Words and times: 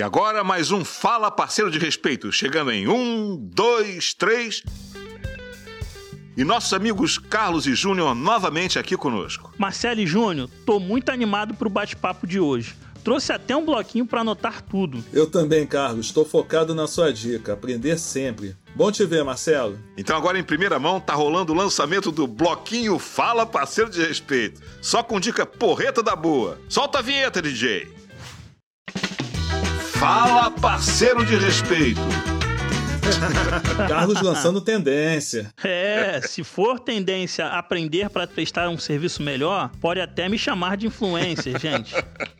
E 0.00 0.02
agora 0.02 0.42
mais 0.42 0.70
um 0.70 0.82
Fala 0.82 1.30
Parceiro 1.30 1.70
de 1.70 1.78
Respeito, 1.78 2.32
chegando 2.32 2.70
em 2.70 2.88
um, 2.88 3.36
dois, 3.36 4.14
três. 4.14 4.62
E 6.34 6.42
nossos 6.42 6.72
amigos 6.72 7.18
Carlos 7.18 7.66
e 7.66 7.74
Júnior 7.74 8.14
novamente 8.14 8.78
aqui 8.78 8.96
conosco. 8.96 9.52
Marcelo 9.58 10.00
e 10.00 10.06
Júnior, 10.06 10.48
tô 10.64 10.80
muito 10.80 11.10
animado 11.10 11.52
pro 11.52 11.68
bate-papo 11.68 12.26
de 12.26 12.40
hoje. 12.40 12.74
Trouxe 13.04 13.30
até 13.30 13.54
um 13.54 13.62
bloquinho 13.62 14.06
para 14.06 14.22
anotar 14.22 14.62
tudo. 14.62 15.04
Eu 15.12 15.26
também, 15.26 15.66
Carlos. 15.66 16.06
Estou 16.06 16.24
focado 16.24 16.74
na 16.74 16.86
sua 16.86 17.12
dica. 17.12 17.52
Aprender 17.52 17.98
sempre. 17.98 18.56
Bom 18.74 18.90
te 18.90 19.04
ver, 19.04 19.22
Marcelo. 19.22 19.78
Então 19.98 20.16
agora 20.16 20.38
em 20.38 20.42
primeira 20.42 20.78
mão 20.78 20.98
tá 20.98 21.12
rolando 21.12 21.52
o 21.52 21.56
lançamento 21.56 22.10
do 22.10 22.26
bloquinho 22.26 22.98
Fala 22.98 23.44
Parceiro 23.44 23.90
de 23.90 24.02
Respeito. 24.02 24.62
Só 24.80 25.02
com 25.02 25.20
dica 25.20 25.44
porreta 25.44 26.02
da 26.02 26.16
boa. 26.16 26.58
Solta 26.70 27.00
a 27.00 27.02
vinheta, 27.02 27.42
DJ. 27.42 27.99
Fala 30.00 30.50
Parceiro 30.50 31.26
de 31.26 31.36
Respeito. 31.36 32.00
Carlos 33.86 34.22
lançando 34.22 34.58
tendência. 34.58 35.52
É, 35.62 36.22
se 36.22 36.42
for 36.42 36.80
tendência 36.80 37.46
aprender 37.48 38.08
para 38.08 38.26
prestar 38.26 38.70
um 38.70 38.78
serviço 38.78 39.22
melhor, 39.22 39.70
pode 39.78 40.00
até 40.00 40.26
me 40.26 40.38
chamar 40.38 40.78
de 40.78 40.86
influencer, 40.86 41.60
gente. 41.60 41.94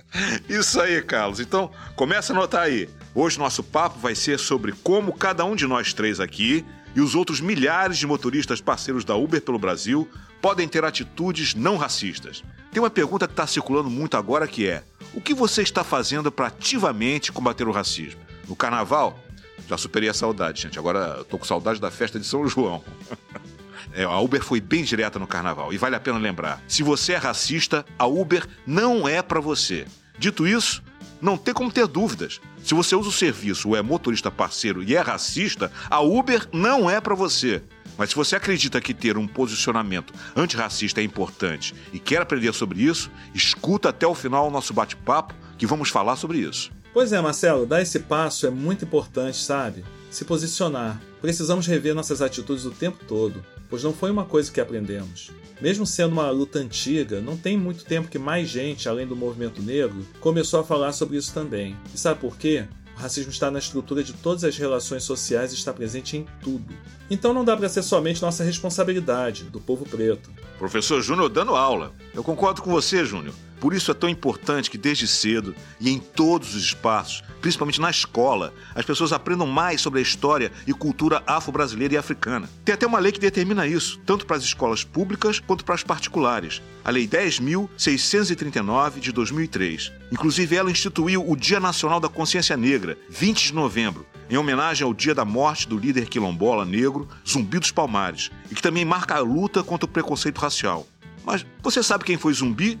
Isso 0.46 0.78
aí, 0.78 1.00
Carlos. 1.00 1.40
Então, 1.40 1.70
começa 1.96 2.34
a 2.34 2.36
anotar 2.36 2.64
aí. 2.64 2.90
Hoje 3.14 3.38
nosso 3.38 3.62
papo 3.62 3.98
vai 3.98 4.14
ser 4.14 4.38
sobre 4.38 4.72
como 4.72 5.14
cada 5.14 5.42
um 5.46 5.56
de 5.56 5.66
nós 5.66 5.94
três 5.94 6.20
aqui 6.20 6.62
e 6.94 7.00
os 7.00 7.14
outros 7.14 7.40
milhares 7.40 7.96
de 7.96 8.06
motoristas 8.06 8.60
parceiros 8.60 9.02
da 9.02 9.16
Uber 9.16 9.40
pelo 9.40 9.58
Brasil 9.58 10.06
podem 10.42 10.68
ter 10.68 10.84
atitudes 10.84 11.54
não 11.54 11.78
racistas. 11.78 12.44
Tem 12.76 12.82
uma 12.82 12.90
pergunta 12.90 13.26
que 13.26 13.32
está 13.32 13.46
circulando 13.46 13.88
muito 13.88 14.18
agora 14.18 14.46
que 14.46 14.68
é: 14.68 14.84
o 15.14 15.20
que 15.22 15.32
você 15.32 15.62
está 15.62 15.82
fazendo 15.82 16.30
para 16.30 16.48
ativamente 16.48 17.32
combater 17.32 17.66
o 17.66 17.72
racismo? 17.72 18.20
No 18.46 18.54
carnaval, 18.54 19.18
já 19.66 19.78
superei 19.78 20.10
a 20.10 20.12
saudade, 20.12 20.60
gente. 20.60 20.78
Agora 20.78 21.22
estou 21.22 21.38
com 21.38 21.46
saudade 21.46 21.80
da 21.80 21.90
festa 21.90 22.20
de 22.20 22.26
São 22.26 22.46
João. 22.46 22.84
É, 23.94 24.04
a 24.04 24.18
Uber 24.18 24.42
foi 24.42 24.60
bem 24.60 24.84
direta 24.84 25.18
no 25.18 25.26
carnaval 25.26 25.72
e 25.72 25.78
vale 25.78 25.96
a 25.96 26.00
pena 26.00 26.18
lembrar: 26.18 26.62
se 26.68 26.82
você 26.82 27.14
é 27.14 27.16
racista, 27.16 27.86
a 27.98 28.06
Uber 28.06 28.46
não 28.66 29.08
é 29.08 29.22
para 29.22 29.40
você. 29.40 29.86
Dito 30.18 30.46
isso, 30.46 30.82
não 31.20 31.36
tem 31.36 31.54
como 31.54 31.72
ter 31.72 31.86
dúvidas. 31.86 32.40
Se 32.62 32.74
você 32.74 32.96
usa 32.96 33.08
o 33.08 33.12
serviço 33.12 33.68
ou 33.68 33.76
é 33.76 33.82
motorista 33.82 34.30
parceiro 34.30 34.82
e 34.82 34.94
é 34.94 35.00
racista, 35.00 35.70
a 35.88 36.00
Uber 36.00 36.48
não 36.52 36.90
é 36.90 37.00
para 37.00 37.14
você. 37.14 37.62
Mas 37.96 38.10
se 38.10 38.16
você 38.16 38.36
acredita 38.36 38.80
que 38.80 38.92
ter 38.92 39.16
um 39.16 39.26
posicionamento 39.26 40.12
antirracista 40.34 41.00
é 41.00 41.04
importante 41.04 41.74
e 41.92 41.98
quer 41.98 42.20
aprender 42.20 42.52
sobre 42.52 42.82
isso, 42.82 43.10
escuta 43.34 43.88
até 43.88 44.06
o 44.06 44.14
final 44.14 44.48
o 44.48 44.50
nosso 44.50 44.74
bate-papo 44.74 45.34
que 45.56 45.66
vamos 45.66 45.88
falar 45.88 46.16
sobre 46.16 46.38
isso. 46.38 46.70
Pois 46.92 47.12
é, 47.12 47.20
Marcelo, 47.20 47.66
dar 47.66 47.82
esse 47.82 48.00
passo 48.00 48.46
é 48.46 48.50
muito 48.50 48.84
importante, 48.84 49.38
sabe? 49.38 49.84
Se 50.10 50.24
posicionar. 50.24 51.00
Precisamos 51.20 51.66
rever 51.66 51.94
nossas 51.94 52.22
atitudes 52.22 52.64
o 52.64 52.70
tempo 52.70 53.04
todo, 53.06 53.44
pois 53.68 53.82
não 53.82 53.92
foi 53.92 54.10
uma 54.10 54.24
coisa 54.24 54.50
que 54.50 54.60
aprendemos. 54.60 55.30
Mesmo 55.60 55.86
sendo 55.86 56.12
uma 56.12 56.30
luta 56.30 56.58
antiga, 56.58 57.20
não 57.20 57.36
tem 57.36 57.56
muito 57.56 57.84
tempo 57.84 58.08
que 58.08 58.18
mais 58.18 58.48
gente, 58.48 58.88
além 58.88 59.06
do 59.06 59.16
movimento 59.16 59.62
negro, 59.62 60.06
começou 60.20 60.60
a 60.60 60.64
falar 60.64 60.92
sobre 60.92 61.16
isso 61.16 61.32
também. 61.32 61.76
E 61.94 61.98
sabe 61.98 62.20
por 62.20 62.36
quê? 62.36 62.66
O 62.96 62.98
racismo 62.98 63.30
está 63.30 63.50
na 63.50 63.58
estrutura 63.58 64.02
de 64.02 64.14
todas 64.14 64.42
as 64.42 64.56
relações 64.56 65.02
sociais 65.02 65.52
e 65.52 65.54
está 65.54 65.72
presente 65.72 66.16
em 66.16 66.26
tudo. 66.40 66.74
Então 67.10 67.34
não 67.34 67.44
dá 67.44 67.56
para 67.56 67.68
ser 67.68 67.82
somente 67.82 68.22
nossa 68.22 68.42
responsabilidade, 68.42 69.44
do 69.44 69.60
povo 69.60 69.84
preto. 69.84 70.30
Professor 70.58 71.00
Júnior 71.02 71.28
dando 71.28 71.54
aula. 71.54 71.92
Eu 72.14 72.22
concordo 72.22 72.62
com 72.62 72.70
você, 72.70 73.04
Júnior. 73.04 73.34
Por 73.60 73.72
isso 73.72 73.90
é 73.90 73.94
tão 73.94 74.08
importante 74.08 74.70
que 74.70 74.76
desde 74.76 75.06
cedo 75.06 75.54
e 75.80 75.90
em 75.90 75.98
todos 75.98 76.54
os 76.54 76.62
espaços, 76.62 77.22
principalmente 77.40 77.80
na 77.80 77.90
escola, 77.90 78.52
as 78.74 78.84
pessoas 78.84 79.12
aprendam 79.12 79.46
mais 79.46 79.80
sobre 79.80 79.98
a 79.98 80.02
história 80.02 80.52
e 80.66 80.72
cultura 80.72 81.22
afro-brasileira 81.26 81.94
e 81.94 81.96
africana. 81.96 82.50
Tem 82.64 82.74
até 82.74 82.86
uma 82.86 82.98
lei 82.98 83.12
que 83.12 83.20
determina 83.20 83.66
isso, 83.66 83.98
tanto 84.04 84.26
para 84.26 84.36
as 84.36 84.44
escolas 84.44 84.84
públicas 84.84 85.40
quanto 85.40 85.64
para 85.64 85.74
as 85.74 85.82
particulares. 85.82 86.60
A 86.84 86.90
Lei 86.90 87.08
10.639 87.08 89.00
de 89.00 89.10
2003. 89.10 89.92
Inclusive, 90.12 90.54
ela 90.54 90.70
instituiu 90.70 91.28
o 91.28 91.34
Dia 91.34 91.58
Nacional 91.58 91.98
da 91.98 92.08
Consciência 92.08 92.56
Negra, 92.56 92.96
20 93.08 93.46
de 93.46 93.54
novembro, 93.54 94.06
em 94.28 94.36
homenagem 94.36 94.84
ao 94.84 94.92
dia 94.92 95.14
da 95.14 95.24
morte 95.24 95.68
do 95.68 95.78
líder 95.78 96.08
quilombola 96.08 96.64
negro 96.64 97.08
Zumbi 97.26 97.58
dos 97.58 97.70
Palmares, 97.70 98.30
e 98.50 98.54
que 98.54 98.62
também 98.62 98.84
marca 98.84 99.14
a 99.14 99.20
luta 99.20 99.62
contra 99.62 99.86
o 99.86 99.90
preconceito 99.90 100.38
racial. 100.38 100.86
Mas 101.24 101.44
você 101.62 101.82
sabe 101.82 102.04
quem 102.04 102.16
foi 102.16 102.32
Zumbi? 102.32 102.78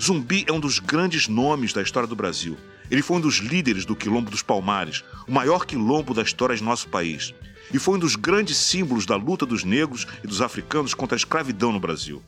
Zumbi 0.00 0.44
é 0.48 0.52
um 0.52 0.60
dos 0.60 0.78
grandes 0.78 1.28
nomes 1.28 1.72
da 1.72 1.82
história 1.82 2.08
do 2.08 2.16
Brasil. 2.16 2.56
Ele 2.90 3.02
foi 3.02 3.16
um 3.16 3.20
dos 3.20 3.36
líderes 3.36 3.84
do 3.84 3.96
Quilombo 3.96 4.30
dos 4.30 4.42
Palmares, 4.42 5.04
o 5.26 5.32
maior 5.32 5.64
quilombo 5.64 6.12
da 6.12 6.22
história 6.22 6.56
de 6.56 6.62
nosso 6.62 6.88
país. 6.88 7.32
E 7.72 7.78
foi 7.78 7.96
um 7.96 8.00
dos 8.00 8.14
grandes 8.14 8.56
símbolos 8.56 9.06
da 9.06 9.16
luta 9.16 9.46
dos 9.46 9.64
negros 9.64 10.06
e 10.22 10.26
dos 10.26 10.42
africanos 10.42 10.92
contra 10.92 11.16
a 11.16 11.18
escravidão 11.18 11.72
no 11.72 11.80
Brasil. 11.80 12.22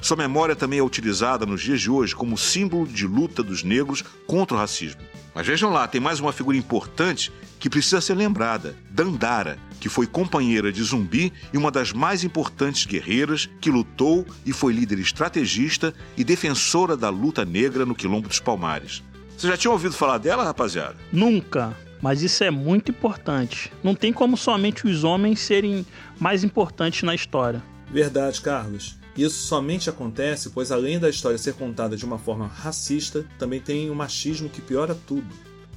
Sua 0.00 0.16
memória 0.16 0.54
também 0.54 0.78
é 0.78 0.82
utilizada 0.82 1.46
nos 1.46 1.62
dias 1.62 1.80
de 1.80 1.90
hoje 1.90 2.14
como 2.14 2.36
símbolo 2.36 2.86
de 2.86 3.06
luta 3.06 3.42
dos 3.42 3.62
negros 3.62 4.04
contra 4.26 4.56
o 4.56 4.60
racismo. 4.60 5.00
Mas 5.34 5.46
vejam 5.46 5.70
lá, 5.70 5.86
tem 5.86 6.00
mais 6.00 6.20
uma 6.20 6.32
figura 6.32 6.56
importante 6.56 7.32
que 7.58 7.68
precisa 7.68 8.00
ser 8.00 8.14
lembrada: 8.14 8.76
Dandara, 8.90 9.58
que 9.80 9.88
foi 9.88 10.06
companheira 10.06 10.72
de 10.72 10.82
Zumbi 10.82 11.32
e 11.52 11.58
uma 11.58 11.70
das 11.70 11.92
mais 11.92 12.24
importantes 12.24 12.86
guerreiras 12.86 13.48
que 13.60 13.70
lutou 13.70 14.26
e 14.44 14.52
foi 14.52 14.72
líder 14.72 14.98
estrategista 14.98 15.92
e 16.16 16.24
defensora 16.24 16.96
da 16.96 17.08
luta 17.08 17.44
negra 17.44 17.84
no 17.84 17.94
Quilombo 17.94 18.28
dos 18.28 18.40
Palmares. 18.40 19.02
Você 19.36 19.48
já 19.48 19.56
tinha 19.56 19.70
ouvido 19.70 19.94
falar 19.94 20.18
dela, 20.18 20.44
rapaziada? 20.44 20.96
Nunca. 21.12 21.76
Mas 22.00 22.22
isso 22.22 22.44
é 22.44 22.50
muito 22.50 22.90
importante. 22.90 23.72
Não 23.82 23.94
tem 23.94 24.12
como 24.12 24.36
somente 24.36 24.86
os 24.86 25.04
homens 25.04 25.40
serem 25.40 25.84
mais 26.18 26.44
importantes 26.44 27.02
na 27.02 27.14
história. 27.14 27.62
Verdade, 27.90 28.40
Carlos. 28.40 28.96
Isso 29.16 29.46
somente 29.46 29.88
acontece 29.88 30.50
pois, 30.50 30.70
além 30.70 30.98
da 30.98 31.08
história 31.08 31.38
ser 31.38 31.54
contada 31.54 31.96
de 31.96 32.04
uma 32.04 32.18
forma 32.18 32.46
racista, 32.46 33.24
também 33.38 33.60
tem 33.60 33.90
o 33.90 33.94
machismo 33.94 34.48
que 34.48 34.60
piora 34.60 34.96
tudo. 35.06 35.26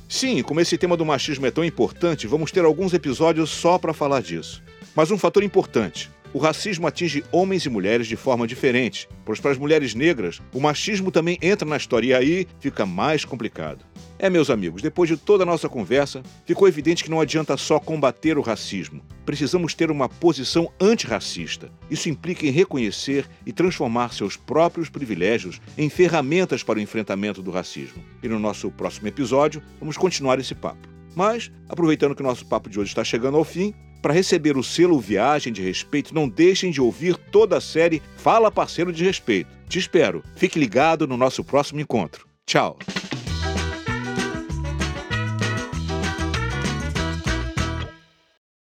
Sim, 0.07 0.41
como 0.41 0.59
esse 0.59 0.77
tema 0.77 0.97
do 0.97 1.05
machismo 1.05 1.45
é 1.45 1.51
tão 1.51 1.63
importante, 1.63 2.28
vamos 2.28 2.51
ter 2.51 2.66
alguns 2.66 2.94
episódios 2.94 3.49
só 3.49 3.78
para 3.78 3.94
falar 3.94 4.22
disso. 4.22 4.61
Mas 4.95 5.11
um 5.11 5.17
fator 5.17 5.44
importante: 5.44 6.09
o 6.33 6.39
racismo 6.39 6.88
atinge 6.88 7.23
homens 7.31 7.66
e 7.66 7.69
mulheres 7.69 8.07
de 8.07 8.16
forma 8.16 8.47
diferente, 8.47 9.07
pois 9.23 9.39
para 9.39 9.51
as 9.51 9.57
mulheres 9.57 9.95
negras, 9.95 10.41
o 10.53 10.59
machismo 10.59 11.11
também 11.11 11.38
entra 11.41 11.67
na 11.67 11.78
história 11.78 12.07
e 12.07 12.13
aí 12.13 12.47
fica 12.59 12.85
mais 12.85 13.23
complicado. 13.23 13.85
É, 14.17 14.29
meus 14.29 14.49
amigos, 14.49 14.81
depois 14.81 15.09
de 15.09 15.16
toda 15.16 15.44
a 15.44 15.45
nossa 15.45 15.69
conversa, 15.69 16.22
ficou 16.45 16.67
evidente 16.67 17.03
que 17.03 17.09
não 17.09 17.22
adianta 17.22 17.55
só 17.55 17.79
combater 17.79 18.38
o 18.38 18.41
racismo. 18.41 19.01
Precisamos 19.29 19.75
ter 19.75 19.91
uma 19.91 20.09
posição 20.09 20.73
antirracista. 20.81 21.72
Isso 21.88 22.09
implica 22.09 22.47
em 22.47 22.50
reconhecer 22.50 23.29
e 23.45 23.53
transformar 23.53 24.12
seus 24.12 24.35
próprios 24.35 24.90
privilégios 24.90 25.62
em 25.78 25.88
ferramentas 25.88 26.63
para 26.63 26.79
o 26.79 26.81
enfrentamento 26.81 27.40
do 27.40 27.51
racismo. 27.51 28.03
E 28.23 28.28
no 28.28 28.40
nosso 28.40 28.72
próximo 28.72 29.07
episódio, 29.07 29.62
vamos 29.79 29.97
continuar 29.97 30.40
esse 30.40 30.56
papo. 30.56 30.90
Mas, 31.16 31.51
aproveitando 31.69 32.16
que 32.16 32.23
o 32.23 32.25
nosso 32.25 32.44
papo 32.47 32.72
de 32.72 32.79
hoje 32.79 32.90
está 32.90 33.03
chegando 33.03 33.38
ao 33.38 33.44
fim, 33.44 33.72
para 34.01 34.16
receber 34.16 34.57
o 34.57 34.63
selo 34.63 35.00
Viagem 35.00 35.53
de 35.53 35.61
Respeito, 35.61 36.11
não 36.11 36.28
deixem 36.28 36.72
de 36.72 36.81
ouvir 36.81 37.16
toda 37.16 37.56
a 37.56 37.61
série 37.61 38.01
Fala 38.17 38.50
Parceiro 38.50 38.91
de 38.91 39.03
Respeito. 39.03 39.51
Te 39.67 39.78
espero. 39.78 40.23
Fique 40.38 40.57
ligado 40.57 41.07
no 41.07 41.16
nosso 41.16 41.44
próximo 41.44 41.79
encontro. 41.79 42.28
Tchau. 42.47 42.79